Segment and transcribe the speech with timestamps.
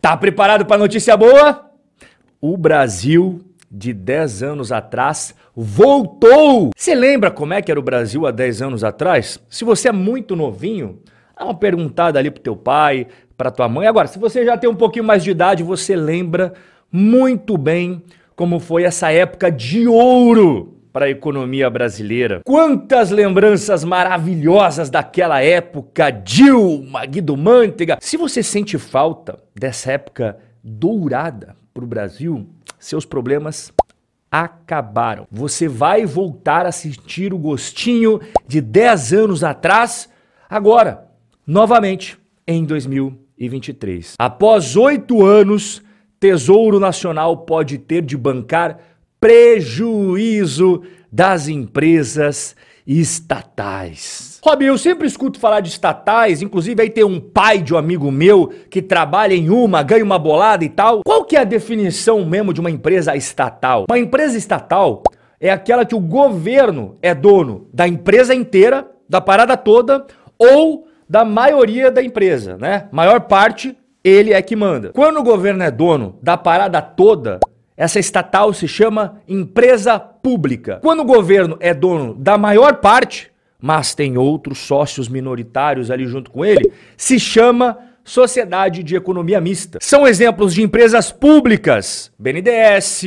[0.00, 1.70] Tá preparado para notícia boa?
[2.40, 6.70] O Brasil de 10 anos atrás voltou.
[6.74, 9.38] Você lembra como é que era o Brasil há 10 anos atrás?
[9.50, 11.00] Se você é muito novinho,
[11.38, 13.86] dá uma perguntada ali pro teu pai, para tua mãe.
[13.86, 16.54] Agora, se você já tem um pouquinho mais de idade, você lembra
[16.90, 18.02] muito bem
[18.34, 22.40] como foi essa época de ouro para a economia brasileira.
[22.44, 27.98] Quantas lembranças maravilhosas daquela época, Dilma, Guido Mantega.
[28.00, 32.46] Se você sente falta dessa época dourada para o Brasil,
[32.78, 33.72] seus problemas
[34.30, 35.26] acabaram.
[35.30, 40.08] Você vai voltar a sentir o gostinho de 10 anos atrás,
[40.48, 41.08] agora,
[41.46, 44.14] novamente, em 2023.
[44.18, 45.82] Após oito anos,
[46.20, 48.78] Tesouro Nacional pode ter de bancar
[49.20, 52.56] prejuízo das empresas
[52.86, 54.40] estatais.
[54.42, 58.10] Rob, eu sempre escuto falar de estatais, inclusive aí tem um pai de um amigo
[58.10, 61.02] meu que trabalha em uma, ganha uma bolada e tal.
[61.04, 63.84] Qual que é a definição mesmo de uma empresa estatal?
[63.88, 65.02] Uma empresa estatal
[65.38, 70.06] é aquela que o governo é dono da empresa inteira, da parada toda,
[70.38, 72.88] ou da maioria da empresa, né?
[72.90, 74.90] Maior parte, ele é que manda.
[74.94, 77.40] Quando o governo é dono da parada toda,
[77.80, 80.80] essa estatal se chama empresa pública.
[80.82, 86.30] Quando o governo é dono da maior parte, mas tem outros sócios minoritários ali junto
[86.30, 89.78] com ele, se chama sociedade de economia mista.
[89.80, 93.04] São exemplos de empresas públicas, BNDES,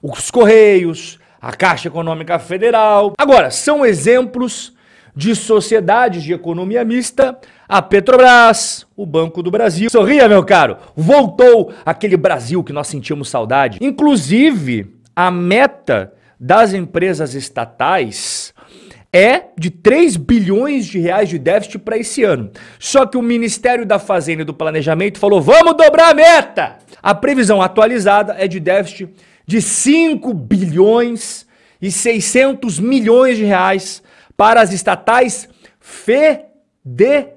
[0.00, 3.12] os Correios, a Caixa Econômica Federal.
[3.18, 4.72] Agora, são exemplos
[5.16, 9.88] de sociedades de economia mista, a Petrobras, o Banco do Brasil.
[9.88, 13.78] Sorria, meu caro, voltou aquele Brasil que nós sentimos saudade.
[13.80, 18.52] Inclusive, a meta das empresas estatais
[19.10, 22.50] é de 3 bilhões de reais de déficit para esse ano.
[22.78, 26.76] Só que o Ministério da Fazenda e do Planejamento falou: "Vamos dobrar a meta".
[27.02, 29.08] A previsão atualizada é de déficit
[29.46, 31.46] de 5 bilhões
[31.80, 34.02] e 600 milhões de reais
[34.36, 35.48] para as estatais
[35.80, 37.30] federais.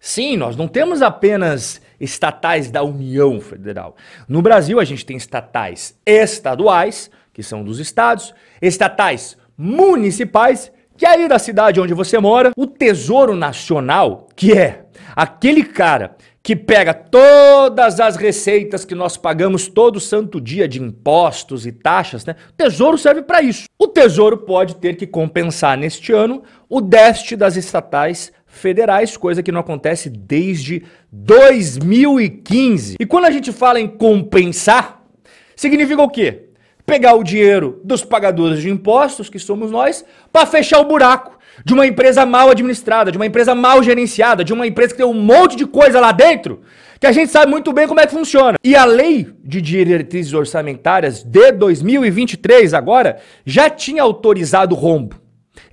[0.00, 3.96] Sim, nós não temos apenas estatais da União Federal.
[4.28, 11.10] No Brasil, a gente tem estatais estaduais, que são dos estados, estatais municipais, que é
[11.10, 16.92] aí da cidade onde você mora, o Tesouro Nacional, que é aquele cara que pega
[16.92, 22.36] todas as receitas que nós pagamos todo santo dia de impostos e taxas, né?
[22.50, 23.64] O tesouro serve para isso.
[23.78, 29.50] O tesouro pode ter que compensar neste ano o déficit das estatais federais, coisa que
[29.50, 32.96] não acontece desde 2015.
[33.00, 35.02] E quando a gente fala em compensar,
[35.56, 36.50] significa o quê?
[36.84, 41.74] Pegar o dinheiro dos pagadores de impostos, que somos nós, para fechar o buraco de
[41.74, 45.12] uma empresa mal administrada, de uma empresa mal gerenciada, de uma empresa que tem um
[45.12, 46.62] monte de coisa lá dentro,
[46.98, 48.56] que a gente sabe muito bem como é que funciona.
[48.64, 55.16] E a lei de diretrizes orçamentárias de 2023 agora já tinha autorizado rombo.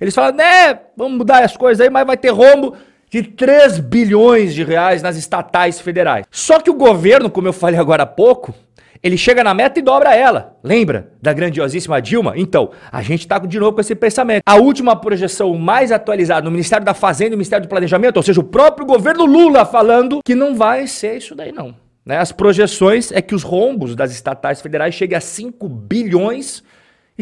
[0.00, 2.74] Eles falam, né, vamos mudar as coisas aí, mas vai ter rombo
[3.10, 6.24] de 3 bilhões de reais nas estatais federais.
[6.30, 8.54] Só que o governo, como eu falei agora há pouco,
[9.02, 10.56] ele chega na meta e dobra ela.
[10.62, 12.34] Lembra da grandiosíssima Dilma?
[12.36, 14.42] Então, a gente está de novo com esse pensamento.
[14.46, 18.22] A última projeção mais atualizada no Ministério da Fazenda e no Ministério do Planejamento, ou
[18.22, 21.74] seja, o próprio governo Lula falando que não vai ser isso daí não.
[22.04, 22.18] Né?
[22.18, 26.62] As projeções é que os rombos das estatais federais cheguem a 5 bilhões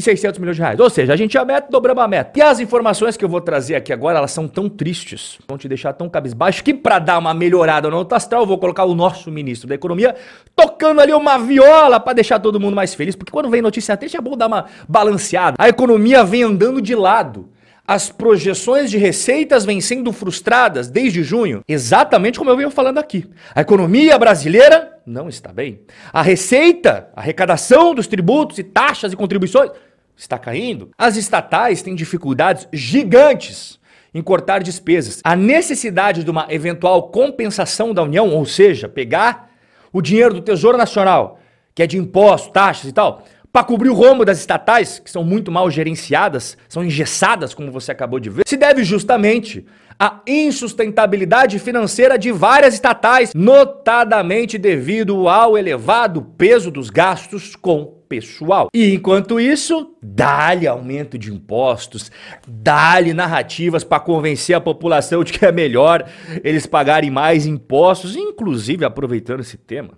[0.00, 0.80] e 600 milhões de reais.
[0.80, 2.38] Ou seja, a gente já meta, dobramos a meta.
[2.38, 5.68] E as informações que eu vou trazer aqui agora, elas são tão tristes, vão te
[5.68, 8.94] deixar tão cabisbaixo, que para dar uma melhorada no alto astral, eu vou colocar o
[8.94, 10.14] nosso ministro da Economia
[10.56, 14.16] tocando ali uma viola para deixar todo mundo mais feliz, porque quando vem notícia triste
[14.16, 15.56] é bom dar uma balanceada.
[15.58, 17.50] A economia vem andando de lado.
[17.86, 23.28] As projeções de receitas vêm sendo frustradas desde junho, exatamente como eu venho falando aqui.
[23.52, 25.80] A economia brasileira não está bem.
[26.12, 29.72] A receita, a arrecadação dos tributos e taxas e contribuições
[30.20, 30.90] está caindo.
[30.98, 33.80] As estatais têm dificuldades gigantes
[34.12, 35.20] em cortar despesas.
[35.24, 39.50] A necessidade de uma eventual compensação da União, ou seja, pegar
[39.92, 41.40] o dinheiro do Tesouro Nacional,
[41.74, 45.24] que é de impostos, taxas e tal, para cobrir o rombo das estatais, que são
[45.24, 49.64] muito mal gerenciadas, são engessadas, como você acabou de ver, se deve justamente
[49.98, 58.68] à insustentabilidade financeira de várias estatais, notadamente devido ao elevado peso dos gastos com pessoal.
[58.74, 62.10] E enquanto isso, dá-lhe aumento de impostos,
[62.46, 66.04] dá-lhe narrativas para convencer a população de que é melhor
[66.42, 69.96] eles pagarem mais impostos, inclusive aproveitando esse tema.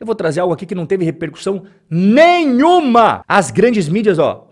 [0.00, 3.22] Eu vou trazer algo aqui que não teve repercussão nenhuma.
[3.28, 4.48] As grandes mídias, ó,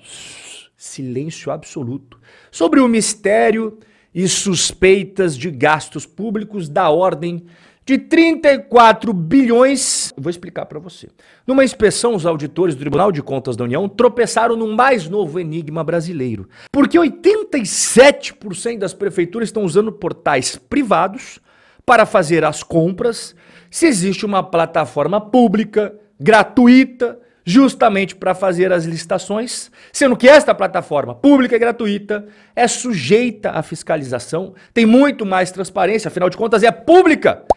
[0.77, 3.79] silêncio absoluto sobre o mistério
[4.15, 7.45] e suspeitas de gastos públicos da ordem
[7.89, 10.13] de 34 bilhões.
[10.15, 11.09] Vou explicar para você.
[11.47, 15.83] Numa inspeção, os auditores do Tribunal de Contas da União tropeçaram no mais novo enigma
[15.83, 16.47] brasileiro.
[16.71, 21.41] Porque 87% das prefeituras estão usando portais privados
[21.87, 23.35] para fazer as compras,
[23.71, 31.15] se existe uma plataforma pública, gratuita, justamente para fazer as licitações, sendo que esta plataforma
[31.15, 36.71] pública e gratuita é sujeita à fiscalização, tem muito mais transparência, afinal de contas é
[36.71, 37.48] pública.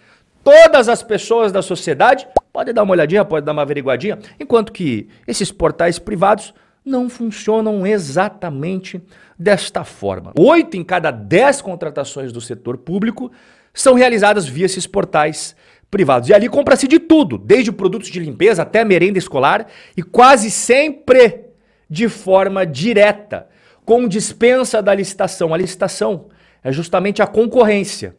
[0.44, 5.08] Todas as pessoas da sociedade podem dar uma olhadinha, podem dar uma averiguadinha, enquanto que
[5.28, 6.54] esses portais privados
[6.84, 9.02] não funcionam exatamente
[9.38, 10.34] desta forma.
[10.38, 13.32] Oito em cada dez contratações do setor público
[13.74, 15.56] são realizadas via esses portais
[15.90, 16.30] privados.
[16.30, 21.46] E ali compra-se de tudo, desde produtos de limpeza até merenda escolar e quase sempre
[21.90, 23.48] de forma direta,
[23.86, 25.54] com dispensa da licitação.
[25.54, 26.30] A licitação
[26.64, 28.16] é justamente a concorrência,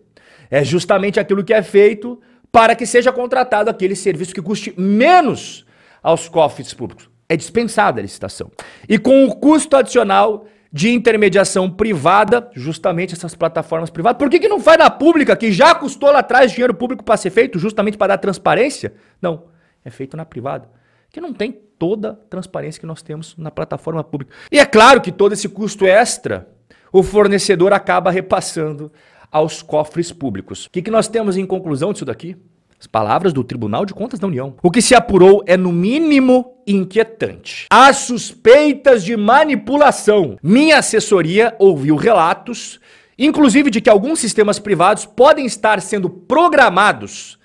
[0.53, 2.21] é justamente aquilo que é feito
[2.53, 5.65] para que seja contratado aquele serviço que custe menos
[6.03, 7.09] aos cofres públicos.
[7.27, 8.51] É dispensada a licitação.
[8.87, 14.19] E com o custo adicional de intermediação privada, justamente essas plataformas privadas.
[14.19, 17.17] Por que, que não faz na pública, que já custou lá atrás dinheiro público para
[17.17, 18.93] ser feito, justamente para dar transparência?
[19.23, 19.45] Não,
[19.83, 20.69] é feito na privada,
[21.11, 24.35] que não tem toda a transparência que nós temos na plataforma pública.
[24.51, 26.47] E é claro que todo esse custo extra,
[26.93, 28.93] o fornecedor acaba repassando
[29.33, 30.67] aos cofres públicos.
[30.67, 32.37] O que, que nós temos em conclusão disso daqui?
[32.79, 34.57] As palavras do Tribunal de Contas da União.
[34.63, 37.67] O que se apurou é, no mínimo, inquietante.
[37.71, 40.37] Há suspeitas de manipulação.
[40.43, 42.79] Minha assessoria ouviu relatos,
[43.17, 47.39] inclusive de que alguns sistemas privados podem estar sendo programados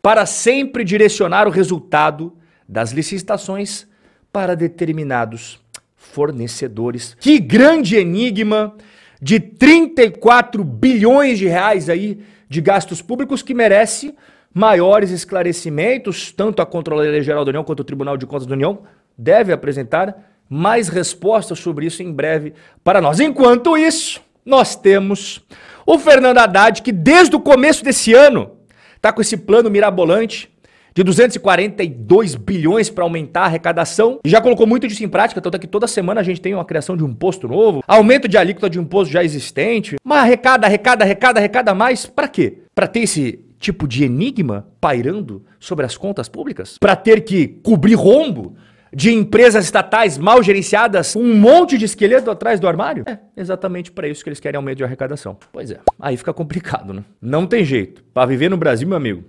[0.00, 2.36] para sempre direcionar o resultado
[2.68, 3.86] das licitações
[4.32, 5.58] para determinados
[5.96, 7.16] fornecedores.
[7.18, 8.74] Que grande enigma
[9.22, 14.12] de 34 bilhões de reais aí de gastos públicos que merece
[14.52, 18.82] maiores esclarecimentos, tanto a Controladoria Geral da União quanto o Tribunal de Contas da União
[19.16, 22.52] deve apresentar mais respostas sobre isso em breve
[22.82, 23.20] para nós.
[23.20, 25.40] Enquanto isso, nós temos
[25.86, 28.50] o Fernando Haddad, que desde o começo desse ano
[28.96, 30.51] está com esse plano mirabolante
[30.94, 35.56] de 242 bilhões para aumentar a arrecadação e já colocou muito disso em prática, tanto
[35.56, 38.36] é que toda semana a gente tem uma criação de um imposto novo, aumento de
[38.36, 42.58] alíquota de imposto já existente, mas arrecada, arrecada, arrecada, arrecada mais, para quê?
[42.74, 46.76] Para ter esse tipo de enigma pairando sobre as contas públicas?
[46.78, 48.56] Para ter que cobrir rombo
[48.94, 53.04] de empresas estatais mal gerenciadas, um monte de esqueleto atrás do armário?
[53.06, 55.38] É exatamente para isso que eles querem aumento de arrecadação.
[55.50, 57.02] Pois é, aí fica complicado, né?
[57.20, 58.04] Não tem jeito.
[58.12, 59.24] Para viver no Brasil, meu amigo,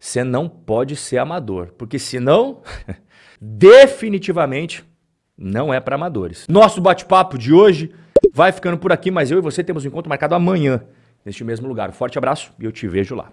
[0.00, 2.62] você não pode ser amador, porque senão,
[3.38, 4.82] definitivamente,
[5.36, 6.46] não é para amadores.
[6.48, 7.94] Nosso bate-papo de hoje
[8.32, 10.82] vai ficando por aqui, mas eu e você temos um encontro marcado amanhã,
[11.24, 11.92] neste mesmo lugar.
[11.92, 13.30] Forte abraço e eu te vejo lá.